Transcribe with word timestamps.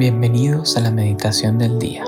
Bienvenidos 0.00 0.78
a 0.78 0.80
la 0.80 0.90
meditación 0.90 1.58
del 1.58 1.78
día. 1.78 2.06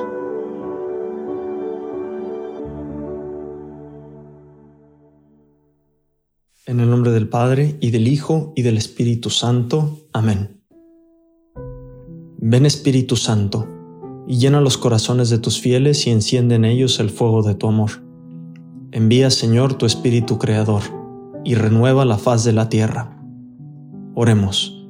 En 6.64 6.80
el 6.80 6.88
nombre 6.88 7.10
del 7.10 7.28
Padre, 7.28 7.77
y 7.80 7.91
del 7.91 8.09
Hijo, 8.09 8.55
y 8.56 8.62
del 8.62 8.78
Espíritu 8.78 9.28
Santo. 9.28 10.06
Amén. 10.14 10.62
Ven 12.38 12.64
Espíritu 12.64 13.16
Santo, 13.16 13.68
y 14.27 14.38
llena 14.38 14.62
los 14.62 14.79
corazones 14.79 15.29
de 15.29 15.36
tus 15.36 15.61
fieles 15.61 16.06
y 16.06 16.12
enciende 16.12 16.54
en 16.54 16.64
ellos 16.64 16.98
el 16.98 17.11
fuego 17.11 17.43
de 17.43 17.56
tu 17.56 17.66
amor. 17.66 17.90
Envía, 18.90 19.29
Señor, 19.29 19.74
tu 19.74 19.84
Espíritu 19.84 20.38
Creador, 20.38 20.80
y 21.45 21.56
renueva 21.56 22.06
la 22.06 22.16
faz 22.16 22.43
de 22.43 22.54
la 22.54 22.70
tierra. 22.70 23.23
Oremos. 24.15 24.81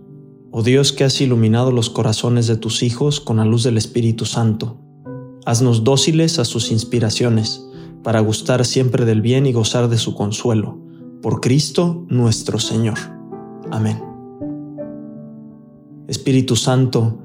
Oh 0.55 0.62
Dios 0.62 0.92
que 0.92 1.05
has 1.05 1.19
iluminado 1.23 1.73
los 1.73 1.88
corazones 1.88 2.47
de 2.47 2.59
tus 2.59 2.83
hijos 2.83 3.20
con 3.20 3.38
la 3.38 3.47
luz 3.47 3.62
del 3.62 3.79
Espíritu 3.79 4.27
Santo, 4.27 4.77
haznos 5.47 5.83
dóciles 5.83 6.38
a 6.38 6.45
sus 6.45 6.70
inspiraciones, 6.70 7.66
para 8.02 8.20
gustar 8.20 8.66
siempre 8.66 9.06
del 9.06 9.23
bien 9.23 9.47
y 9.47 9.55
gozar 9.55 9.88
de 9.88 9.97
su 9.97 10.15
consuelo. 10.15 10.78
Por 11.23 11.41
Cristo 11.41 12.05
nuestro 12.11 12.59
Señor. 12.59 12.98
Amén. 13.70 13.98
Espíritu 16.06 16.55
Santo, 16.55 17.20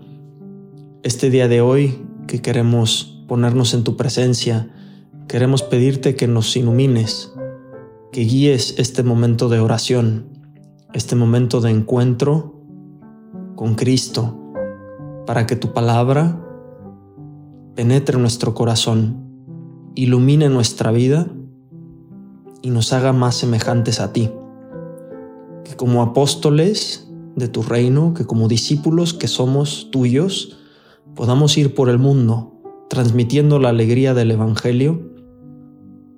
este 1.04 1.30
día 1.30 1.50
de 1.50 1.60
hoy 1.60 2.02
que 2.28 2.42
queremos 2.42 3.26
ponernos 3.28 3.74
en 3.74 3.84
tu 3.84 3.98
presencia, 3.98 4.74
queremos 5.28 5.64
pedirte 5.64 6.16
que 6.16 6.28
nos 6.28 6.56
ilumines, 6.56 7.34
que 8.14 8.22
guíes 8.22 8.76
este 8.78 9.04
momento 9.04 9.50
de 9.50 9.60
oración, 9.60 10.30
este 10.94 11.18
momento 11.18 11.60
de 11.60 11.72
encuentro 11.72 12.57
con 13.58 13.74
Cristo, 13.74 14.54
para 15.26 15.48
que 15.48 15.56
tu 15.56 15.74
palabra 15.74 16.42
penetre 17.76 18.18
nuestro 18.20 18.54
corazón, 18.54 19.26
ilumine 19.96 20.48
nuestra 20.48 20.92
vida 20.92 21.28
y 22.62 22.70
nos 22.70 22.94
haga 22.94 23.14
más 23.14 23.36
semejantes 23.36 24.00
a 24.00 24.14
ti. 24.14 24.30
Que 25.66 25.76
como 25.76 26.04
apóstoles 26.04 27.10
de 27.36 27.48
tu 27.48 27.64
reino, 27.64 28.14
que 28.14 28.26
como 28.26 28.48
discípulos 28.48 29.16
que 29.16 29.28
somos 29.28 29.90
tuyos, 29.92 30.60
podamos 31.16 31.58
ir 31.58 31.74
por 31.74 31.90
el 31.90 31.98
mundo 31.98 32.62
transmitiendo 32.90 33.58
la 33.58 33.70
alegría 33.70 34.14
del 34.14 34.32
Evangelio 34.32 35.14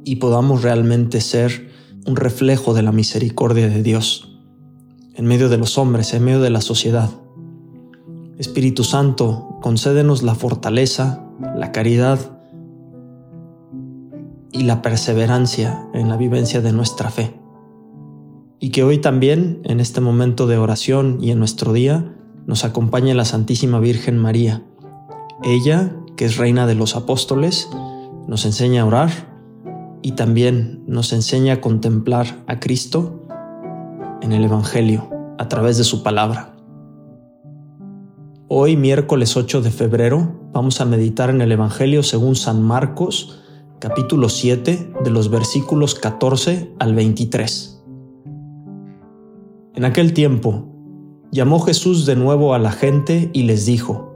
y 0.03 0.17
podamos 0.17 0.61
realmente 0.61 1.21
ser 1.21 1.71
un 2.05 2.17
reflejo 2.17 2.73
de 2.73 2.83
la 2.83 2.91
misericordia 2.91 3.69
de 3.69 3.81
Dios 3.81 4.37
en 5.15 5.25
medio 5.25 5.47
de 5.47 5.57
los 5.57 5.77
hombres, 5.77 6.13
en 6.13 6.25
medio 6.25 6.41
de 6.41 6.49
la 6.49 6.59
sociedad. 6.59 7.09
Espíritu 8.39 8.85
Santo, 8.85 9.59
concédenos 9.61 10.23
la 10.23 10.33
fortaleza, 10.33 11.27
la 11.57 11.73
caridad 11.73 12.39
y 14.53 14.63
la 14.63 14.81
perseverancia 14.81 15.89
en 15.93 16.07
la 16.07 16.15
vivencia 16.15 16.61
de 16.61 16.71
nuestra 16.71 17.09
fe. 17.09 17.37
Y 18.57 18.69
que 18.69 18.83
hoy 18.83 18.99
también, 18.99 19.59
en 19.65 19.81
este 19.81 19.99
momento 19.99 20.47
de 20.47 20.57
oración 20.57 21.17
y 21.19 21.31
en 21.31 21.39
nuestro 21.39 21.73
día, 21.73 22.15
nos 22.47 22.63
acompañe 22.63 23.13
la 23.13 23.25
Santísima 23.25 23.81
Virgen 23.81 24.17
María. 24.17 24.63
Ella, 25.43 25.93
que 26.15 26.23
es 26.23 26.37
Reina 26.37 26.65
de 26.65 26.75
los 26.75 26.95
Apóstoles, 26.95 27.69
nos 28.25 28.45
enseña 28.45 28.83
a 28.83 28.85
orar 28.85 29.09
y 30.01 30.13
también 30.13 30.85
nos 30.87 31.11
enseña 31.11 31.55
a 31.55 31.61
contemplar 31.61 32.45
a 32.47 32.61
Cristo 32.61 33.21
en 34.21 34.31
el 34.31 34.45
Evangelio 34.45 35.09
a 35.37 35.49
través 35.49 35.77
de 35.77 35.83
su 35.83 36.03
palabra. 36.03 36.55
Hoy, 38.51 38.75
miércoles 38.75 39.37
8 39.37 39.61
de 39.61 39.69
febrero, 39.69 40.49
vamos 40.53 40.81
a 40.81 40.85
meditar 40.85 41.29
en 41.29 41.41
el 41.41 41.51
Evangelio 41.51 42.01
según 42.01 42.35
San 42.35 42.63
Marcos, 42.63 43.43
capítulo 43.77 44.27
7, 44.27 44.91
de 45.03 45.09
los 45.11 45.29
versículos 45.29 45.93
14 45.93 46.73
al 46.79 46.95
23. 46.95 47.83
En 49.75 49.85
aquel 49.85 50.13
tiempo, 50.13 50.65
llamó 51.31 51.59
Jesús 51.59 52.07
de 52.07 52.15
nuevo 52.15 52.55
a 52.55 52.57
la 52.57 52.71
gente 52.71 53.29
y 53.33 53.43
les 53.43 53.67
dijo, 53.67 54.15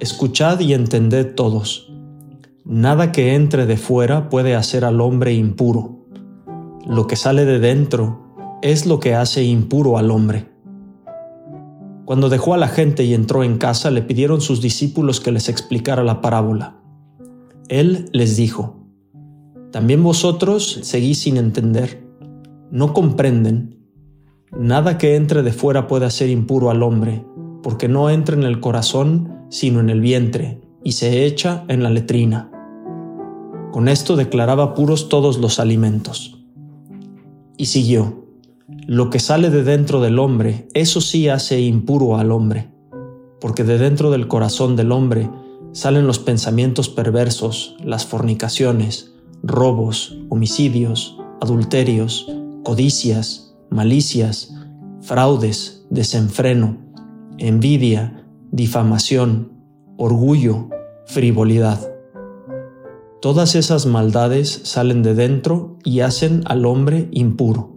Escuchad 0.00 0.60
y 0.60 0.72
entended 0.72 1.34
todos, 1.34 1.92
nada 2.64 3.12
que 3.12 3.34
entre 3.34 3.66
de 3.66 3.76
fuera 3.76 4.30
puede 4.30 4.54
hacer 4.54 4.86
al 4.86 5.02
hombre 5.02 5.34
impuro. 5.34 6.06
Lo 6.86 7.06
que 7.06 7.16
sale 7.16 7.44
de 7.44 7.58
dentro 7.58 8.24
es 8.62 8.86
lo 8.86 9.00
que 9.00 9.14
hace 9.14 9.44
impuro 9.44 9.98
al 9.98 10.10
hombre 10.10 10.53
cuando 12.04 12.28
dejó 12.28 12.52
a 12.52 12.58
la 12.58 12.68
gente 12.68 13.04
y 13.04 13.14
entró 13.14 13.44
en 13.44 13.56
casa, 13.56 13.90
le 13.90 14.02
pidieron 14.02 14.40
sus 14.40 14.60
discípulos 14.60 15.20
que 15.20 15.32
les 15.32 15.48
explicara 15.48 16.04
la 16.04 16.20
parábola. 16.20 16.76
Él 17.68 18.10
les 18.12 18.36
dijo, 18.36 18.76
¿también 19.70 20.02
vosotros 20.02 20.80
seguís 20.82 21.20
sin 21.20 21.38
entender? 21.38 22.06
¿No 22.70 22.92
comprenden? 22.92 23.78
Nada 24.52 24.98
que 24.98 25.16
entre 25.16 25.42
de 25.42 25.52
fuera 25.52 25.86
puede 25.86 26.04
hacer 26.04 26.28
impuro 26.28 26.70
al 26.70 26.82
hombre, 26.82 27.24
porque 27.62 27.88
no 27.88 28.10
entra 28.10 28.36
en 28.36 28.42
el 28.44 28.60
corazón, 28.60 29.46
sino 29.48 29.80
en 29.80 29.88
el 29.88 30.00
vientre, 30.00 30.60
y 30.84 30.92
se 30.92 31.24
echa 31.24 31.64
en 31.68 31.82
la 31.82 31.88
letrina. 31.88 32.50
Con 33.72 33.88
esto 33.88 34.14
declaraba 34.14 34.74
puros 34.74 35.08
todos 35.08 35.38
los 35.38 35.58
alimentos. 35.58 36.44
Y 37.56 37.66
siguió. 37.66 38.23
Lo 38.86 39.08
que 39.08 39.18
sale 39.18 39.48
de 39.48 39.64
dentro 39.64 40.00
del 40.02 40.18
hombre, 40.18 40.68
eso 40.74 41.00
sí 41.00 41.28
hace 41.28 41.60
impuro 41.60 42.18
al 42.18 42.30
hombre, 42.30 42.70
porque 43.40 43.64
de 43.64 43.78
dentro 43.78 44.10
del 44.10 44.28
corazón 44.28 44.76
del 44.76 44.92
hombre 44.92 45.30
salen 45.72 46.06
los 46.06 46.18
pensamientos 46.18 46.90
perversos, 46.90 47.76
las 47.82 48.04
fornicaciones, 48.04 49.14
robos, 49.42 50.18
homicidios, 50.28 51.18
adulterios, 51.40 52.26
codicias, 52.62 53.56
malicias, 53.70 54.54
fraudes, 55.00 55.86
desenfreno, 55.88 56.76
envidia, 57.38 58.26
difamación, 58.50 59.52
orgullo, 59.96 60.68
frivolidad. 61.06 61.80
Todas 63.22 63.54
esas 63.54 63.86
maldades 63.86 64.60
salen 64.64 65.02
de 65.02 65.14
dentro 65.14 65.78
y 65.84 66.00
hacen 66.00 66.42
al 66.44 66.66
hombre 66.66 67.08
impuro. 67.12 67.73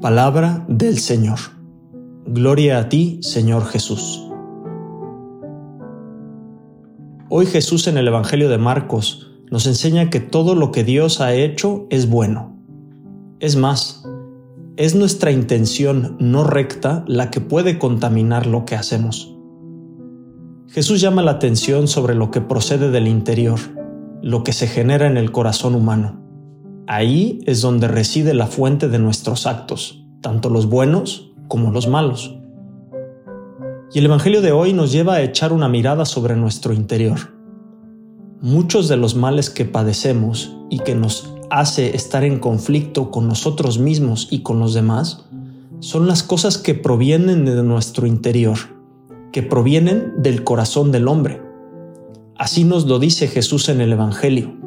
Palabra 0.00 0.64
del 0.66 0.98
Señor. 0.98 1.38
Gloria 2.24 2.78
a 2.78 2.88
ti, 2.88 3.18
Señor 3.20 3.66
Jesús. 3.66 4.26
Hoy 7.28 7.44
Jesús 7.44 7.86
en 7.86 7.98
el 7.98 8.08
Evangelio 8.08 8.48
de 8.48 8.56
Marcos 8.56 9.30
nos 9.50 9.66
enseña 9.66 10.08
que 10.08 10.20
todo 10.20 10.54
lo 10.54 10.72
que 10.72 10.84
Dios 10.84 11.20
ha 11.20 11.34
hecho 11.34 11.86
es 11.90 12.08
bueno. 12.08 12.56
Es 13.40 13.56
más, 13.56 14.02
es 14.78 14.94
nuestra 14.94 15.32
intención 15.32 16.16
no 16.18 16.44
recta 16.44 17.04
la 17.06 17.30
que 17.30 17.42
puede 17.42 17.78
contaminar 17.78 18.46
lo 18.46 18.64
que 18.64 18.76
hacemos. 18.76 19.36
Jesús 20.68 21.02
llama 21.02 21.20
la 21.20 21.32
atención 21.32 21.88
sobre 21.88 22.14
lo 22.14 22.30
que 22.30 22.40
procede 22.40 22.90
del 22.90 23.06
interior, 23.06 23.60
lo 24.22 24.44
que 24.44 24.54
se 24.54 24.66
genera 24.66 25.06
en 25.06 25.18
el 25.18 25.30
corazón 25.30 25.74
humano. 25.74 26.19
Ahí 26.86 27.40
es 27.46 27.60
donde 27.60 27.88
reside 27.88 28.34
la 28.34 28.46
fuente 28.46 28.88
de 28.88 28.98
nuestros 28.98 29.46
actos, 29.46 30.04
tanto 30.20 30.50
los 30.50 30.66
buenos 30.66 31.32
como 31.48 31.70
los 31.70 31.88
malos. 31.88 32.36
Y 33.92 33.98
el 33.98 34.06
Evangelio 34.06 34.40
de 34.40 34.52
hoy 34.52 34.72
nos 34.72 34.92
lleva 34.92 35.14
a 35.14 35.22
echar 35.22 35.52
una 35.52 35.68
mirada 35.68 36.04
sobre 36.04 36.36
nuestro 36.36 36.72
interior. 36.72 37.18
Muchos 38.40 38.88
de 38.88 38.96
los 38.96 39.14
males 39.14 39.50
que 39.50 39.64
padecemos 39.64 40.56
y 40.70 40.78
que 40.78 40.94
nos 40.94 41.34
hace 41.50 41.94
estar 41.96 42.24
en 42.24 42.38
conflicto 42.38 43.10
con 43.10 43.28
nosotros 43.28 43.78
mismos 43.78 44.28
y 44.30 44.42
con 44.42 44.60
los 44.60 44.74
demás 44.74 45.26
son 45.80 46.06
las 46.06 46.22
cosas 46.22 46.58
que 46.58 46.74
provienen 46.74 47.44
de 47.44 47.62
nuestro 47.62 48.06
interior, 48.06 48.58
que 49.32 49.42
provienen 49.42 50.22
del 50.22 50.44
corazón 50.44 50.92
del 50.92 51.08
hombre. 51.08 51.42
Así 52.36 52.64
nos 52.64 52.86
lo 52.86 52.98
dice 52.98 53.28
Jesús 53.28 53.68
en 53.68 53.80
el 53.80 53.92
Evangelio 53.92 54.59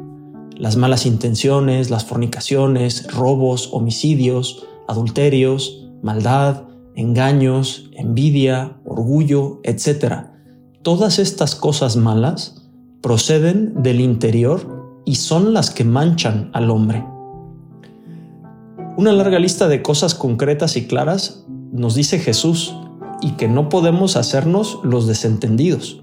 las 0.64 0.78
malas 0.78 1.04
intenciones, 1.04 1.90
las 1.90 2.06
fornicaciones, 2.06 3.12
robos, 3.12 3.68
homicidios, 3.74 4.64
adulterios, 4.88 5.90
maldad, 6.02 6.62
engaños, 6.94 7.90
envidia, 7.92 8.78
orgullo, 8.86 9.60
etc. 9.62 10.28
Todas 10.80 11.18
estas 11.18 11.54
cosas 11.54 11.96
malas 11.96 12.66
proceden 13.02 13.82
del 13.82 14.00
interior 14.00 15.02
y 15.04 15.16
son 15.16 15.52
las 15.52 15.68
que 15.68 15.84
manchan 15.84 16.48
al 16.54 16.70
hombre. 16.70 17.04
Una 18.96 19.12
larga 19.12 19.38
lista 19.38 19.68
de 19.68 19.82
cosas 19.82 20.14
concretas 20.14 20.78
y 20.78 20.86
claras 20.86 21.44
nos 21.72 21.94
dice 21.94 22.18
Jesús 22.18 22.74
y 23.20 23.32
que 23.32 23.48
no 23.48 23.68
podemos 23.68 24.16
hacernos 24.16 24.78
los 24.82 25.06
desentendidos. 25.06 26.02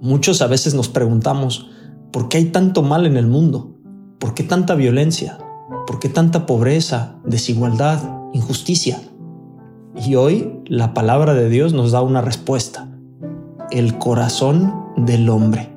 Muchos 0.00 0.40
a 0.40 0.46
veces 0.46 0.74
nos 0.74 0.88
preguntamos, 0.88 1.68
¿Por 2.12 2.28
qué 2.28 2.38
hay 2.38 2.46
tanto 2.46 2.82
mal 2.82 3.04
en 3.04 3.16
el 3.16 3.26
mundo? 3.26 3.76
¿Por 4.18 4.34
qué 4.34 4.42
tanta 4.42 4.74
violencia? 4.74 5.38
¿Por 5.86 5.98
qué 5.98 6.08
tanta 6.08 6.46
pobreza, 6.46 7.16
desigualdad, 7.24 8.00
injusticia? 8.32 9.00
Y 9.94 10.14
hoy 10.14 10.60
la 10.66 10.94
palabra 10.94 11.34
de 11.34 11.50
Dios 11.50 11.74
nos 11.74 11.92
da 11.92 12.00
una 12.00 12.22
respuesta. 12.22 12.88
El 13.70 13.98
corazón 13.98 14.72
del 14.96 15.28
hombre. 15.28 15.76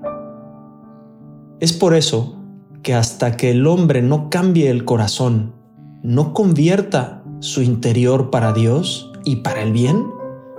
Es 1.59 1.73
por 1.73 1.93
eso 1.93 2.37
que 2.81 2.93
hasta 2.93 3.35
que 3.35 3.51
el 3.51 3.67
hombre 3.67 4.01
no 4.01 4.29
cambie 4.29 4.69
el 4.69 4.85
corazón, 4.85 5.53
no 6.01 6.33
convierta 6.33 7.23
su 7.39 7.61
interior 7.61 8.29
para 8.29 8.53
Dios 8.53 9.11
y 9.25 9.37
para 9.37 9.61
el 9.63 9.73
bien, 9.73 10.07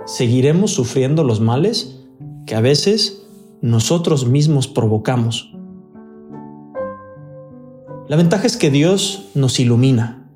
seguiremos 0.05 0.71
sufriendo 0.71 1.23
los 1.23 1.41
males 1.41 2.05
que 2.45 2.55
a 2.55 2.61
veces 2.61 3.25
nosotros 3.61 4.27
mismos 4.27 4.67
provocamos. 4.67 5.53
La 8.09 8.17
ventaja 8.17 8.45
es 8.45 8.57
que 8.57 8.69
Dios 8.69 9.29
nos 9.33 9.61
ilumina, 9.61 10.29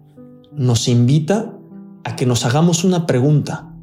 nos 0.54 0.88
invita 0.88 1.54
a 2.06 2.16
que 2.16 2.26
nos 2.26 2.46
hagamos 2.46 2.86
una 2.86 3.06
pregunta, 3.06 3.74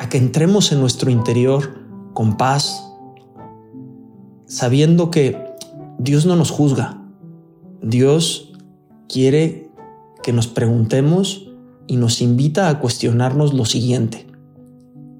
a 0.00 0.08
que 0.08 0.18
entremos 0.18 0.72
en 0.72 0.80
nuestro 0.80 1.12
interior 1.12 1.78
con 2.12 2.36
paz, 2.36 2.84
sabiendo 4.46 5.12
que 5.12 5.54
Dios 6.00 6.26
no 6.26 6.34
nos 6.34 6.50
juzga. 6.50 7.00
Dios 7.80 8.52
quiere 9.08 9.70
que 10.24 10.32
nos 10.32 10.48
preguntemos 10.48 11.52
y 11.86 11.96
nos 11.98 12.22
invita 12.22 12.68
a 12.68 12.80
cuestionarnos 12.80 13.54
lo 13.54 13.64
siguiente. 13.64 14.26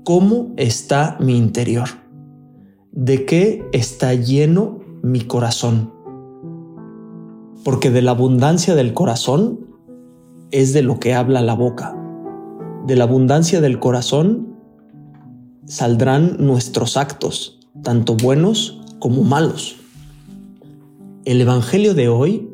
¿Cómo 0.02 0.52
está 0.56 1.16
mi 1.20 1.36
interior? 1.36 1.88
¿De 2.90 3.24
qué 3.24 3.64
está 3.72 4.14
lleno 4.14 4.80
mi 5.00 5.20
corazón? 5.20 5.99
Porque 7.64 7.90
de 7.90 8.02
la 8.02 8.12
abundancia 8.12 8.74
del 8.74 8.94
corazón 8.94 9.60
es 10.50 10.72
de 10.72 10.82
lo 10.82 10.98
que 10.98 11.14
habla 11.14 11.40
la 11.42 11.54
boca 11.54 11.96
de 12.86 12.96
la 12.96 13.04
abundancia 13.04 13.60
del 13.60 13.78
corazón 13.78 14.56
saldrán 15.66 16.36
nuestros 16.38 16.96
actos, 16.96 17.60
tanto 17.82 18.16
buenos 18.16 18.80
como 18.98 19.22
malos. 19.22 19.76
El 21.24 21.40
Evangelio 21.40 21.94
de 21.94 22.08
hoy 22.08 22.48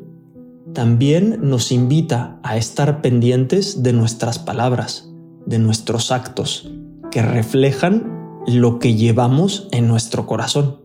también 0.73 1.39
nos 1.41 1.71
invita 1.71 2.39
a 2.43 2.57
estar 2.57 3.01
pendientes 3.01 3.81
de 3.81 3.93
nuestras 3.93 4.37
palabras, 4.37 5.09
de 5.45 5.59
nuestros 5.59 6.11
actos, 6.11 6.69
que 7.09 7.21
reflejan 7.21 8.41
lo 8.45 8.79
que 8.79 8.95
llevamos 8.95 9.67
en 9.71 9.87
nuestro 9.87 10.27
corazón. 10.27 10.81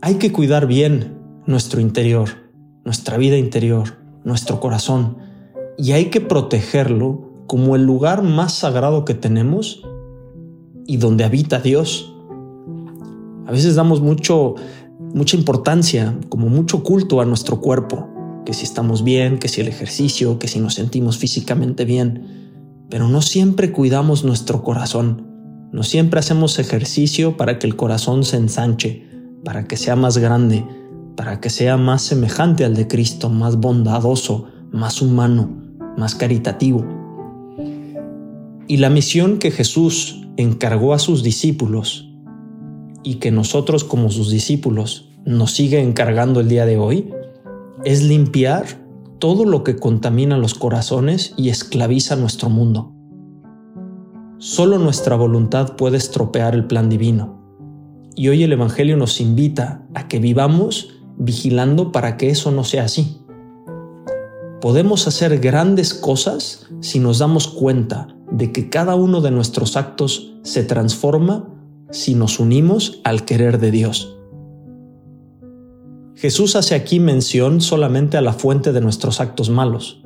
Hay 0.00 0.14
que 0.14 0.30
cuidar 0.30 0.66
bien 0.66 1.17
nuestro 1.48 1.80
interior, 1.80 2.28
nuestra 2.84 3.16
vida 3.16 3.38
interior, 3.38 3.96
nuestro 4.22 4.60
corazón, 4.60 5.16
y 5.78 5.92
hay 5.92 6.10
que 6.10 6.20
protegerlo 6.20 7.46
como 7.46 7.74
el 7.74 7.84
lugar 7.84 8.22
más 8.22 8.52
sagrado 8.52 9.06
que 9.06 9.14
tenemos 9.14 9.82
y 10.86 10.98
donde 10.98 11.24
habita 11.24 11.58
Dios. 11.58 12.14
A 13.46 13.50
veces 13.50 13.76
damos 13.76 14.02
mucho, 14.02 14.56
mucha 15.14 15.38
importancia, 15.38 16.18
como 16.28 16.50
mucho 16.50 16.82
culto 16.82 17.22
a 17.22 17.24
nuestro 17.24 17.62
cuerpo, 17.62 18.06
que 18.44 18.52
si 18.52 18.64
estamos 18.64 19.02
bien, 19.02 19.38
que 19.38 19.48
si 19.48 19.62
el 19.62 19.68
ejercicio, 19.68 20.38
que 20.38 20.48
si 20.48 20.60
nos 20.60 20.74
sentimos 20.74 21.16
físicamente 21.16 21.86
bien, 21.86 22.82
pero 22.90 23.08
no 23.08 23.22
siempre 23.22 23.72
cuidamos 23.72 24.22
nuestro 24.22 24.62
corazón, 24.62 25.26
no 25.72 25.82
siempre 25.82 26.20
hacemos 26.20 26.58
ejercicio 26.58 27.38
para 27.38 27.58
que 27.58 27.66
el 27.66 27.74
corazón 27.74 28.24
se 28.24 28.36
ensanche, 28.36 29.08
para 29.44 29.66
que 29.66 29.78
sea 29.78 29.96
más 29.96 30.18
grande, 30.18 30.66
para 31.18 31.40
que 31.40 31.50
sea 31.50 31.76
más 31.76 32.02
semejante 32.02 32.64
al 32.64 32.76
de 32.76 32.86
Cristo, 32.86 33.28
más 33.28 33.56
bondadoso, 33.56 34.44
más 34.70 35.02
humano, 35.02 35.50
más 35.96 36.14
caritativo. 36.14 36.86
Y 38.68 38.76
la 38.76 38.88
misión 38.88 39.40
que 39.40 39.50
Jesús 39.50 40.28
encargó 40.36 40.94
a 40.94 41.00
sus 41.00 41.24
discípulos 41.24 42.08
y 43.02 43.16
que 43.16 43.32
nosotros 43.32 43.82
como 43.82 44.12
sus 44.12 44.30
discípulos 44.30 45.10
nos 45.24 45.50
sigue 45.50 45.80
encargando 45.80 46.38
el 46.38 46.48
día 46.48 46.66
de 46.66 46.78
hoy 46.78 47.12
es 47.84 48.04
limpiar 48.04 48.66
todo 49.18 49.44
lo 49.44 49.64
que 49.64 49.74
contamina 49.74 50.38
los 50.38 50.54
corazones 50.54 51.34
y 51.36 51.48
esclaviza 51.48 52.14
nuestro 52.14 52.48
mundo. 52.48 52.92
Solo 54.38 54.78
nuestra 54.78 55.16
voluntad 55.16 55.74
puede 55.74 55.96
estropear 55.96 56.54
el 56.54 56.68
plan 56.68 56.88
divino. 56.88 57.42
Y 58.14 58.28
hoy 58.28 58.44
el 58.44 58.52
Evangelio 58.52 58.96
nos 58.96 59.20
invita 59.20 59.84
a 59.94 60.06
que 60.06 60.20
vivamos 60.20 60.94
vigilando 61.18 61.92
para 61.92 62.16
que 62.16 62.30
eso 62.30 62.50
no 62.50 62.64
sea 62.64 62.84
así. 62.84 63.20
Podemos 64.60 65.06
hacer 65.06 65.38
grandes 65.38 65.94
cosas 65.94 66.66
si 66.80 66.98
nos 66.98 67.18
damos 67.18 67.48
cuenta 67.48 68.08
de 68.30 68.52
que 68.52 68.70
cada 68.70 68.94
uno 68.94 69.20
de 69.20 69.30
nuestros 69.30 69.76
actos 69.76 70.34
se 70.42 70.64
transforma 70.64 71.48
si 71.90 72.14
nos 72.14 72.38
unimos 72.38 73.00
al 73.04 73.24
querer 73.24 73.58
de 73.58 73.70
Dios. 73.70 74.16
Jesús 76.14 76.56
hace 76.56 76.74
aquí 76.74 76.98
mención 76.98 77.60
solamente 77.60 78.16
a 78.16 78.20
la 78.20 78.32
fuente 78.32 78.72
de 78.72 78.80
nuestros 78.80 79.20
actos 79.20 79.50
malos, 79.50 80.02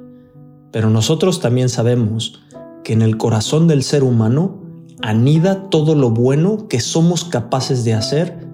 pero 0.70 0.90
nosotros 0.90 1.40
también 1.40 1.68
sabemos 1.68 2.42
que 2.84 2.92
en 2.92 3.02
el 3.02 3.16
corazón 3.16 3.66
del 3.66 3.82
ser 3.82 4.04
humano 4.04 4.60
anida 5.00 5.70
todo 5.70 5.94
lo 5.94 6.10
bueno 6.10 6.68
que 6.68 6.80
somos 6.80 7.24
capaces 7.24 7.84
de 7.84 7.94
hacer 7.94 8.46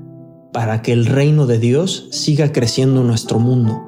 para 0.52 0.82
que 0.82 0.92
el 0.92 1.06
reino 1.06 1.46
de 1.46 1.58
Dios 1.58 2.08
siga 2.10 2.52
creciendo 2.52 3.02
en 3.02 3.06
nuestro 3.06 3.38
mundo. 3.38 3.82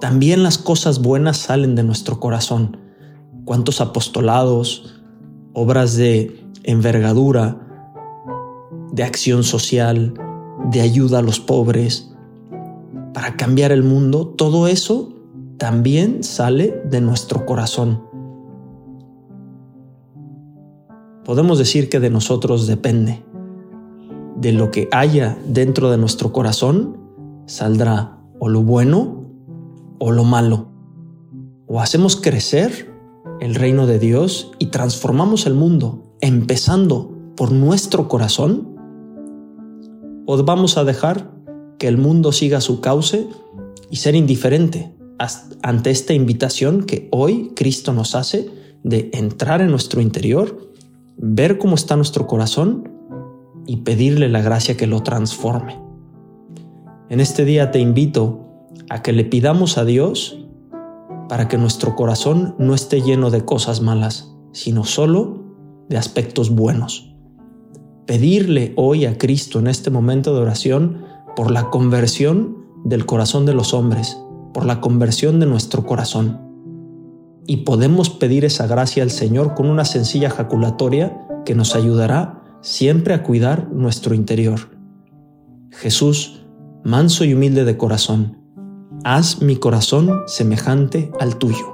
También 0.00 0.42
las 0.42 0.58
cosas 0.58 1.02
buenas 1.02 1.38
salen 1.38 1.74
de 1.74 1.82
nuestro 1.82 2.20
corazón, 2.20 2.76
cuántos 3.44 3.80
apostolados, 3.80 5.02
obras 5.52 5.96
de 5.96 6.44
envergadura, 6.62 7.58
de 8.92 9.02
acción 9.02 9.42
social, 9.42 10.14
de 10.70 10.80
ayuda 10.80 11.18
a 11.18 11.22
los 11.22 11.40
pobres, 11.40 12.14
para 13.14 13.36
cambiar 13.36 13.70
el 13.70 13.84
mundo, 13.84 14.26
todo 14.26 14.66
eso 14.66 15.14
también 15.56 16.24
sale 16.24 16.82
de 16.90 17.00
nuestro 17.00 17.46
corazón. 17.46 18.02
Podemos 21.24 21.58
decir 21.58 21.88
que 21.88 22.00
de 22.00 22.10
nosotros 22.10 22.66
depende. 22.66 23.24
De 24.44 24.52
lo 24.52 24.70
que 24.70 24.90
haya 24.92 25.38
dentro 25.46 25.90
de 25.90 25.96
nuestro 25.96 26.30
corazón 26.30 26.98
saldrá 27.46 28.18
o 28.38 28.50
lo 28.50 28.62
bueno 28.62 29.24
o 29.98 30.12
lo 30.12 30.24
malo. 30.24 30.68
O 31.66 31.80
hacemos 31.80 32.16
crecer 32.16 32.92
el 33.40 33.54
reino 33.54 33.86
de 33.86 33.98
Dios 33.98 34.52
y 34.58 34.66
transformamos 34.66 35.46
el 35.46 35.54
mundo, 35.54 36.14
empezando 36.20 37.16
por 37.38 37.52
nuestro 37.52 38.06
corazón? 38.06 38.76
¿O 40.26 40.44
vamos 40.44 40.76
a 40.76 40.84
dejar 40.84 41.32
que 41.78 41.88
el 41.88 41.96
mundo 41.96 42.30
siga 42.30 42.60
su 42.60 42.82
cauce 42.82 43.26
y 43.88 43.96
ser 43.96 44.14
indiferente 44.14 44.94
ante 45.62 45.90
esta 45.90 46.12
invitación 46.12 46.84
que 46.84 47.08
hoy 47.12 47.52
Cristo 47.56 47.94
nos 47.94 48.14
hace 48.14 48.50
de 48.82 49.08
entrar 49.14 49.62
en 49.62 49.70
nuestro 49.70 50.02
interior, 50.02 50.70
ver 51.16 51.56
cómo 51.56 51.76
está 51.76 51.96
nuestro 51.96 52.26
corazón 52.26 52.93
y 53.66 53.78
pedirle 53.78 54.28
la 54.28 54.42
gracia 54.42 54.76
que 54.76 54.86
lo 54.86 55.02
transforme? 55.02 55.78
En 57.10 57.20
este 57.20 57.44
día 57.44 57.70
te 57.70 57.80
invito 57.80 58.44
a 58.90 59.02
que 59.02 59.12
le 59.12 59.24
pidamos 59.24 59.78
a 59.78 59.84
Dios 59.84 60.38
para 61.28 61.48
que 61.48 61.58
nuestro 61.58 61.94
corazón 61.96 62.54
no 62.58 62.74
esté 62.74 63.02
lleno 63.02 63.30
de 63.30 63.44
cosas 63.44 63.80
malas, 63.80 64.34
sino 64.52 64.84
solo 64.84 65.44
de 65.88 65.96
aspectos 65.96 66.50
buenos. 66.50 67.14
Pedirle 68.06 68.72
hoy 68.76 69.06
a 69.06 69.18
Cristo 69.18 69.58
en 69.58 69.66
este 69.66 69.90
momento 69.90 70.34
de 70.34 70.42
oración 70.42 71.04
por 71.36 71.50
la 71.50 71.70
conversión 71.70 72.64
del 72.84 73.06
corazón 73.06 73.46
de 73.46 73.54
los 73.54 73.74
hombres, 73.74 74.18
por 74.52 74.66
la 74.66 74.80
conversión 74.80 75.40
de 75.40 75.46
nuestro 75.46 75.84
corazón. 75.86 76.40
Y 77.46 77.58
podemos 77.58 78.10
pedir 78.10 78.44
esa 78.44 78.66
gracia 78.66 79.02
al 79.02 79.10
Señor 79.10 79.54
con 79.54 79.68
una 79.68 79.84
sencilla 79.84 80.30
jaculatoria 80.30 81.18
que 81.44 81.54
nos 81.54 81.74
ayudará 81.74 82.43
siempre 82.64 83.12
a 83.12 83.22
cuidar 83.22 83.68
nuestro 83.70 84.14
interior. 84.14 84.70
Jesús, 85.70 86.46
manso 86.82 87.24
y 87.24 87.34
humilde 87.34 87.64
de 87.64 87.76
corazón, 87.76 88.38
haz 89.04 89.42
mi 89.42 89.56
corazón 89.56 90.22
semejante 90.26 91.12
al 91.20 91.36
tuyo. 91.36 91.73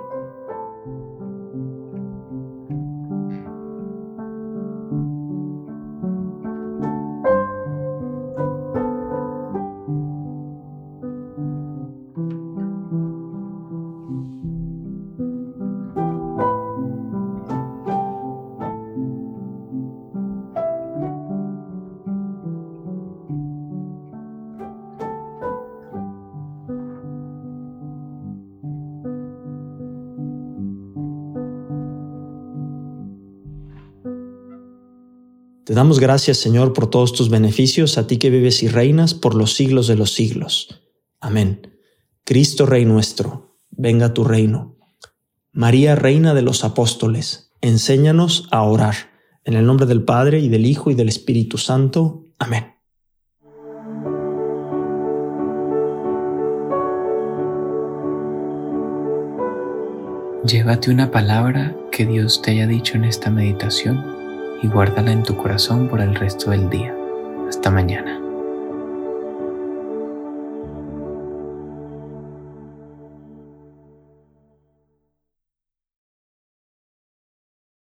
Te 35.70 35.76
damos 35.76 36.00
gracias, 36.00 36.38
Señor, 36.38 36.72
por 36.72 36.90
todos 36.90 37.12
tus 37.12 37.30
beneficios, 37.30 37.96
a 37.96 38.08
ti 38.08 38.16
que 38.16 38.28
vives 38.28 38.64
y 38.64 38.66
reinas 38.66 39.14
por 39.14 39.36
los 39.36 39.54
siglos 39.54 39.86
de 39.86 39.94
los 39.94 40.12
siglos. 40.12 40.82
Amén. 41.20 41.78
Cristo 42.24 42.66
Rey 42.66 42.84
nuestro, 42.84 43.56
venga 43.70 44.12
tu 44.12 44.24
reino. 44.24 44.74
María, 45.52 45.94
Reina 45.94 46.34
de 46.34 46.42
los 46.42 46.64
Apóstoles, 46.64 47.52
enséñanos 47.60 48.48
a 48.50 48.64
orar. 48.64 48.96
En 49.44 49.54
el 49.54 49.64
nombre 49.64 49.86
del 49.86 50.02
Padre, 50.02 50.40
y 50.40 50.48
del 50.48 50.66
Hijo, 50.66 50.90
y 50.90 50.96
del 50.96 51.08
Espíritu 51.08 51.56
Santo. 51.56 52.26
Amén. 52.40 52.74
Llévate 60.44 60.90
una 60.90 61.12
palabra 61.12 61.76
que 61.92 62.06
Dios 62.06 62.42
te 62.42 62.50
haya 62.50 62.66
dicho 62.66 62.96
en 62.96 63.04
esta 63.04 63.30
meditación 63.30 64.19
y 64.62 64.68
guárdala 64.68 65.12
en 65.12 65.22
tu 65.22 65.36
corazón 65.36 65.88
por 65.88 66.00
el 66.00 66.14
resto 66.14 66.50
del 66.50 66.68
día. 66.68 66.94
Hasta 67.48 67.70
mañana. 67.70 68.29